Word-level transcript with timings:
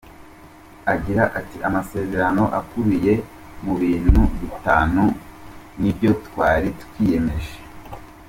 Agira 0.93 1.23
ati 1.39 1.57
“Amasezerano 1.67 2.43
akubiye 2.59 3.13
mu 3.63 3.73
bintu 3.81 4.21
bitanu 4.41 5.03
nibyo 5.79 6.11
twari 6.25 6.67
twiyemeje. 6.81 7.55